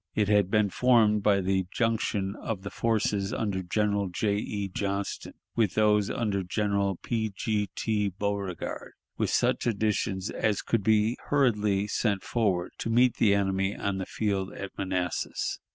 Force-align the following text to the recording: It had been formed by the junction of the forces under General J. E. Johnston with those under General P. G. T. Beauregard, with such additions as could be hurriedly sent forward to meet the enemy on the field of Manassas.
It 0.15 0.29
had 0.29 0.49
been 0.49 0.71
formed 0.71 1.21
by 1.21 1.41
the 1.41 1.67
junction 1.69 2.35
of 2.37 2.63
the 2.63 2.71
forces 2.71 3.31
under 3.31 3.61
General 3.61 4.09
J. 4.09 4.35
E. 4.37 4.67
Johnston 4.67 5.35
with 5.55 5.75
those 5.75 6.09
under 6.09 6.41
General 6.41 6.95
P. 6.95 7.31
G. 7.35 7.69
T. 7.75 8.09
Beauregard, 8.09 8.93
with 9.19 9.29
such 9.29 9.67
additions 9.67 10.31
as 10.31 10.63
could 10.63 10.81
be 10.83 11.17
hurriedly 11.29 11.87
sent 11.87 12.23
forward 12.23 12.71
to 12.79 12.89
meet 12.89 13.17
the 13.17 13.35
enemy 13.35 13.75
on 13.75 13.99
the 13.99 14.07
field 14.07 14.51
of 14.53 14.71
Manassas. 14.75 15.59